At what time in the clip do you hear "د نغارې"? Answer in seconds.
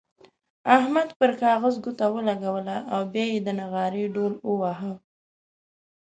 3.45-4.03